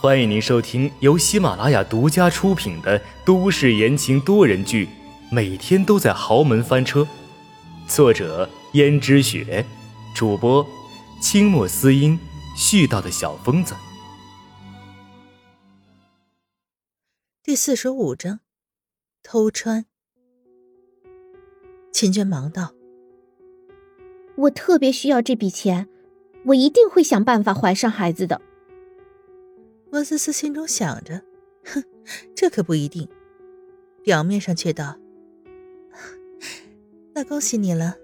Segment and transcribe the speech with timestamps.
[0.00, 4.86] 欢迎您收听由喜马拉雅独家出品的都市言情多人剧
[5.30, 7.00] 《每天都在豪门翻车》，
[7.88, 9.64] 作者：胭脂雪，
[10.14, 10.66] 主播：
[11.22, 12.18] 清墨思音，
[12.54, 13.74] 絮叨的小疯子。
[17.42, 18.40] 第四十五章，
[19.22, 19.86] 偷穿。
[21.92, 22.74] 秦娟忙道
[24.36, 25.88] ：“我特别需要这笔钱，
[26.46, 28.42] 我一定会想办法怀上孩子的。”
[29.94, 31.22] 温思思心中想着
[31.64, 31.84] ：“哼，
[32.34, 33.08] 这可不一定。”
[34.02, 34.98] 表面上却道
[37.14, 37.94] ：“那恭喜你了。”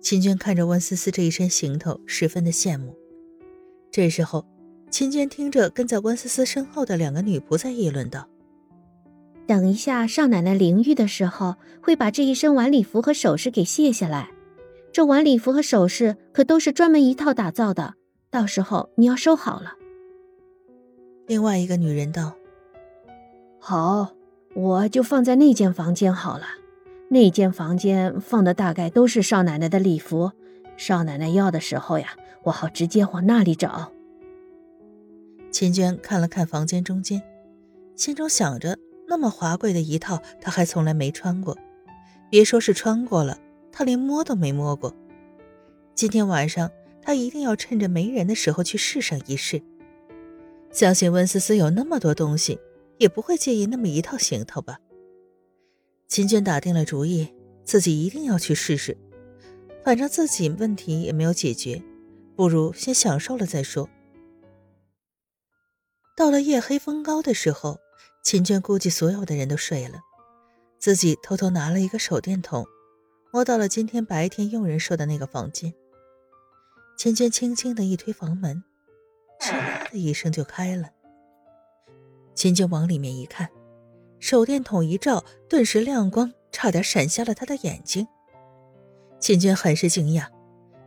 [0.00, 2.96] 秦娟看着温思思这一身行头，十分的羡慕。
[3.90, 4.46] 这时候，
[4.90, 8.26] 秦娟听着跟在温思思身后的两个女仆在议论道
[9.46, 14.30] ：“等一下，少奶奶淋浴的时候，会把这一身晚礼服和首饰给卸下来。
[14.90, 17.92] 这晚礼服和首饰可都是专门一套打造的，
[18.30, 19.74] 到时候你要收好了。”
[21.26, 22.34] 另外一个女人道
[23.58, 24.12] ：“好，
[24.54, 26.44] 我就放在那间房间好了。
[27.08, 30.32] 那间房间放的大概都是少奶奶的礼服，
[30.76, 32.08] 少奶奶要的时候呀，
[32.42, 33.90] 我好直接往那里找。”
[35.50, 37.22] 秦娟看了看房间中间，
[37.94, 38.76] 心中想着：
[39.08, 41.56] 那么华贵的一套，她还从来没穿过。
[42.28, 43.38] 别说是穿过了，
[43.70, 44.92] 她连摸都没摸过。
[45.94, 49.62] 今天晚上，她一定要趁着没人的时候去试上一试。
[50.74, 52.58] 相信温思思有那么多东西，
[52.98, 54.80] 也不会介意那么一套行头吧。
[56.08, 58.98] 秦娟打定了主意，自己一定要去试试。
[59.84, 61.80] 反正自己问题也没有解决，
[62.34, 63.88] 不如先享受了再说。
[66.16, 67.78] 到了夜黑风高的时候，
[68.24, 70.00] 秦娟估计所有的人都睡了，
[70.80, 72.66] 自己偷偷拿了一个手电筒，
[73.32, 75.72] 摸到了今天白天佣人说的那个房间。
[76.98, 78.64] 秦娟轻轻的一推房门。
[79.44, 80.88] 哧啦的一声就开了，
[82.34, 83.50] 秦娟往里面一看，
[84.18, 88.08] 手电筒一照，顿时亮光，差点闪瞎了他的眼睛。
[89.20, 90.28] 秦娟很是惊讶，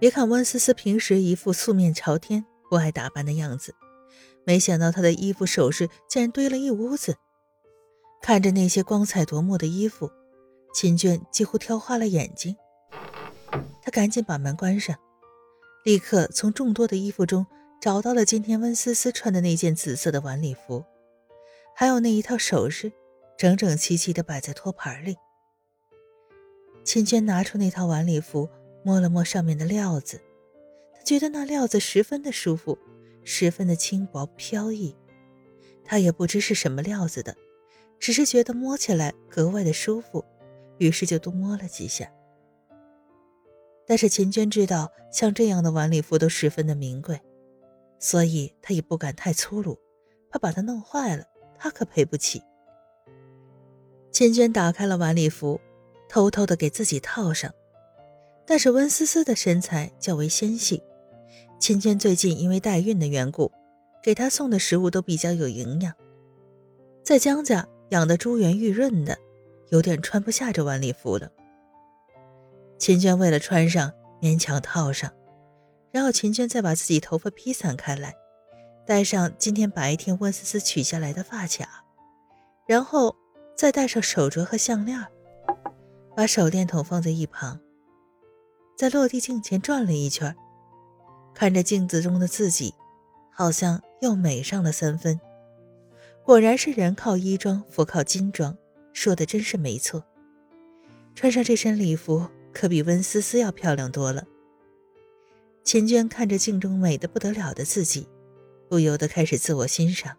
[0.00, 3.72] 别看温思思平时一副素面朝天、不爱打扮的样子，
[4.44, 7.16] 没想到她的衣服首饰竟然堆了一屋子。
[8.20, 10.10] 看着那些光彩夺目的衣服，
[10.74, 12.56] 秦娟几乎挑花了眼睛。
[13.80, 14.96] 她赶紧把门关上，
[15.84, 17.46] 立刻从众多的衣服中。
[17.80, 20.84] 找到了今天温思思穿的那件紫色的晚礼服，
[21.74, 22.92] 还有那一套首饰，
[23.38, 25.16] 整整齐齐地摆在托盘里。
[26.84, 28.50] 秦娟拿出那套晚礼服，
[28.84, 30.20] 摸了摸上面的料子，
[30.92, 32.76] 她觉得那料子十分的舒服，
[33.24, 34.94] 十分的轻薄飘逸。
[35.82, 37.34] 她也不知是什么料子的，
[37.98, 40.22] 只是觉得摸起来格外的舒服，
[40.76, 42.12] 于是就多摸了几下。
[43.86, 47.18] 但是秦娟知道，像这样的晚礼服都十分的名贵。
[48.00, 49.78] 所以他也不敢太粗鲁，
[50.30, 51.24] 怕把它弄坏了，
[51.56, 52.42] 他可赔不起。
[54.10, 55.60] 千娟打开了晚礼服，
[56.08, 57.52] 偷偷的给自己套上。
[58.46, 60.82] 但是温思思的身材较为纤细，
[61.60, 63.52] 秦娟最近因为代孕的缘故，
[64.02, 65.94] 给她送的食物都比较有营养。
[67.04, 69.16] 在江家养的珠圆玉润的，
[69.68, 71.30] 有点穿不下这晚礼服了。
[72.78, 75.12] 秦娟为了穿上，勉强套上。
[75.92, 78.14] 然后秦娟再把自己头发披散开来，
[78.86, 81.84] 戴上今天白天温思思取下来的发卡，
[82.66, 83.16] 然后
[83.56, 85.04] 再戴上手镯和项链，
[86.16, 87.60] 把手电筒放在一旁，
[88.76, 90.34] 在落地镜前转了一圈，
[91.34, 92.74] 看着镜子中的自己，
[93.32, 95.20] 好像又美上了三分。
[96.24, 98.56] 果然是人靠衣装，佛靠金装，
[98.92, 100.04] 说的真是没错。
[101.16, 104.24] 穿上这身礼服，可比温思思要漂亮多了。
[105.62, 108.08] 秦娟看着镜中美的不得了的自己，
[108.68, 110.16] 不由得开始自我欣赏。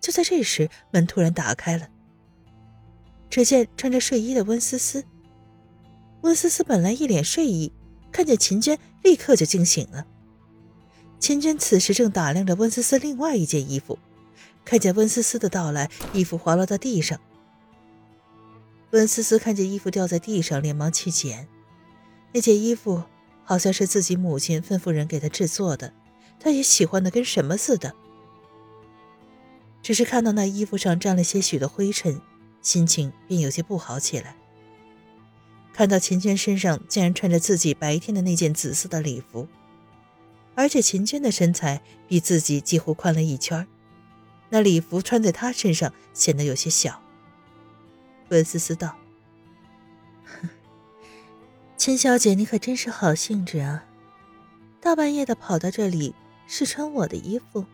[0.00, 1.88] 就在这时，门突然打开了。
[3.30, 5.04] 只见穿着睡衣的温思思。
[6.22, 7.72] 温思思本来一脸睡意，
[8.12, 10.06] 看见秦娟，立刻就惊醒了。
[11.18, 13.98] 秦娟此时正打量着温思思另外一件衣服，
[14.64, 17.20] 看见温思思的到来，衣服滑落到地上。
[18.90, 21.48] 温思思看见衣服掉在地上，连忙去捡
[22.32, 23.02] 那件衣服。
[23.44, 25.92] 好像是自己母亲吩咐人给他制作的，
[26.40, 27.94] 他也喜欢的跟什么似的。
[29.82, 32.20] 只是看到那衣服上沾了些许的灰尘，
[32.62, 34.34] 心情便有些不好起来。
[35.74, 39.46] 看到秦娟身上竟然穿着自己白天的那件紫色的礼服，
[40.54, 43.66] 而且秦娟的身材比自己几乎宽了一圈，
[44.48, 47.02] 那礼服穿在她身上显得有些小。
[48.30, 48.96] 温思思道。
[51.76, 53.84] 秦小姐，你可真是好兴致啊！
[54.80, 56.14] 大半夜的跑到这里，
[56.46, 57.66] 试穿我的衣服，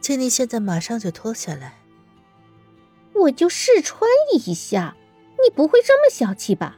[0.00, 1.78] 请你现在马上就脱下来。
[3.14, 4.94] 我就试穿一下，
[5.42, 6.76] 你不会这么小气吧？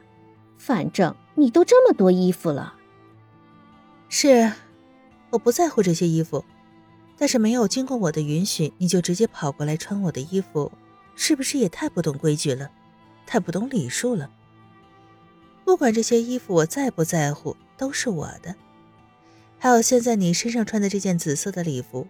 [0.57, 2.75] 反正你都这么多衣服了。
[4.07, 4.53] 是，
[5.31, 6.43] 我不在乎这些衣服，
[7.17, 10.71] 但是没有经过我的允许，你就直接跑过来穿我的衣服，
[11.15, 12.71] 是不是也太不懂规矩了，
[13.27, 14.31] 太不懂礼数了？
[15.69, 18.55] 不管这些衣服我在不在乎，都是我的。
[19.59, 22.07] 还有现在你身上穿的这件紫色的礼服，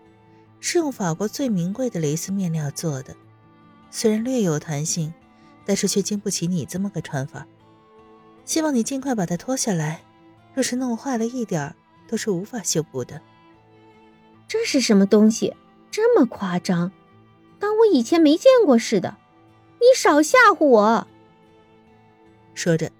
[0.61, 3.13] 是用法国最名贵的蕾丝面料做的，
[3.91, 5.13] 虽然略有弹性，
[5.65, 7.45] 但是却经不起你这么个穿法。
[8.45, 10.03] 希望你尽快把它脱下来，
[10.53, 11.75] 若是弄坏了一点儿。
[12.07, 13.21] 都是无法修补的。
[14.47, 15.53] 这是什么东西？
[15.91, 16.93] 这么夸张，
[17.59, 19.17] 当我以前没见过似的。
[19.79, 21.07] 你少吓唬我！
[22.55, 22.91] 说着，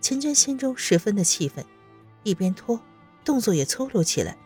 [0.00, 1.64] 秦娟心中十分的气愤，
[2.22, 2.80] 一边拖，
[3.24, 4.36] 动作也粗鲁起来。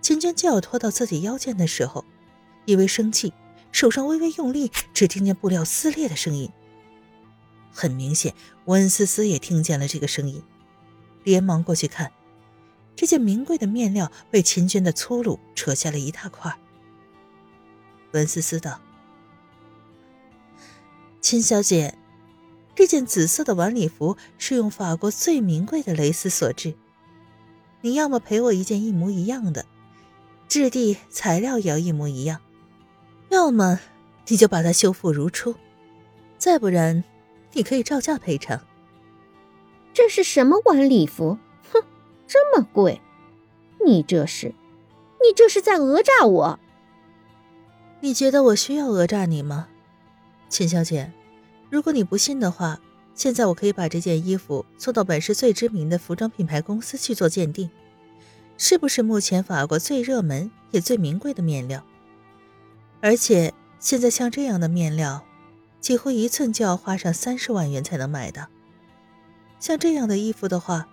[0.00, 2.04] 秦娟就要拖到自己腰间的时候，
[2.64, 3.32] 因为生气，
[3.72, 6.50] 手上微微用力，只听见布料撕裂的声音。
[7.70, 8.34] 很明显，
[8.64, 10.42] 温思思也听见了这个声音，
[11.24, 12.12] 连忙过去看。
[12.96, 16.58] 这件名贵的面料被秦娟的粗鲁扯下了一大块。
[18.12, 18.80] 温思思道
[21.20, 21.97] ：“秦小姐，
[22.78, 26.74] 这件紫色的晚礼服是用法国最名贵的蕾丝所制，
[27.80, 29.66] 你要么赔我一件一模一样的，
[30.46, 32.38] 质地、材料也要一模一样；
[33.30, 33.80] 要么
[34.28, 35.56] 你就把它修复如初，
[36.38, 37.02] 再不然，
[37.52, 38.60] 你可以照价赔偿。”
[39.92, 41.36] 这是什么晚礼服？
[41.72, 41.82] 哼
[42.28, 43.00] 这么贵，
[43.84, 44.54] 你这是，
[45.20, 46.60] 你这是在讹诈我。
[48.02, 49.66] 你觉得我需要讹诈你吗，
[50.48, 51.12] 秦小姐？
[51.70, 52.80] 如果你不信的话，
[53.14, 57.70] 现在我可以把这件衣服送到本市最知名的服装品牌公司去做鉴定，
[58.56, 61.84] 是不是目前法国最热门也最名贵的面料？
[63.00, 65.24] 而且现在像这样的面料，
[65.80, 68.46] 几乎一寸就要花上三十万元才能买到。
[69.60, 70.88] 像这样的衣服的话。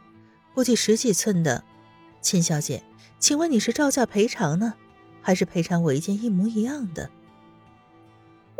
[0.53, 1.65] 估计十几寸的，
[2.21, 2.81] 秦小姐，
[3.19, 4.75] 请问你是照价赔偿呢，
[5.21, 7.11] 还是赔偿我一件一模一样的？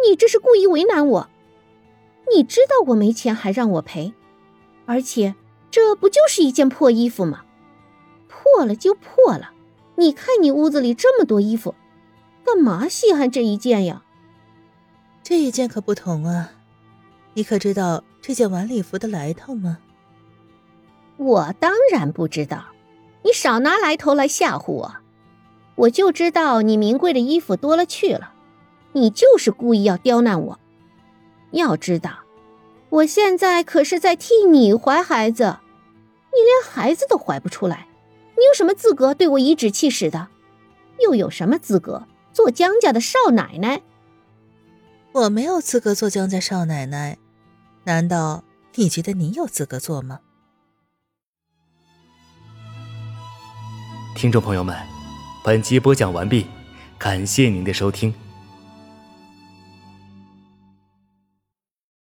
[0.06, 1.30] 你这是故意为难我。
[2.34, 4.14] 你知道我没钱还让我赔，
[4.86, 5.36] 而且
[5.70, 7.44] 这不就是一件破衣服吗？
[8.28, 9.52] 破了就破了，
[9.96, 11.76] 你看你屋子里这么多衣服，
[12.44, 14.04] 干嘛稀罕这一件呀？
[15.24, 16.52] 这一件可不同啊，
[17.34, 19.80] 你可知道这件晚礼服的来头吗？
[21.18, 22.66] 我当然不知道，
[23.24, 24.96] 你少拿来头来吓唬我。
[25.76, 28.34] 我就知道你名贵的衣服多了去了，
[28.94, 30.60] 你就是故意要刁难我。
[31.56, 32.20] 要知道，
[32.90, 35.58] 我现在可是在替你怀孩子，
[36.32, 37.88] 你连孩子都怀不出来，
[38.38, 40.28] 你有什么资格对我颐指气使的？
[41.00, 43.82] 又有什么资格做江家的少奶奶？
[45.12, 47.18] 我没有资格做江家少奶奶，
[47.86, 48.44] 难道
[48.76, 50.20] 你觉得你有资格做吗？
[54.16, 54.76] 听众朋友们，
[55.44, 56.48] 本集播讲完毕，
[56.98, 58.14] 感谢您的收听。